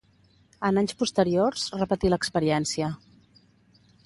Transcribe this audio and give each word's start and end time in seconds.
En 0.69 0.79
anys 0.81 0.97
posteriors 1.01 1.67
repetí 1.83 2.11
l'experiència. 2.15 2.89